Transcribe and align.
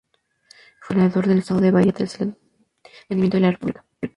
Fue 0.79 0.95
el 0.95 1.11
segundo 1.11 1.11
gobernador 1.11 1.27
del 1.27 1.37
Estado 1.37 1.59
de 1.61 1.69
Bahía 1.69 1.91
tras 1.93 2.19
el 2.19 2.35
advenimiento 3.09 3.37
de 3.37 3.41
la 3.41 3.51
República. 3.51 3.85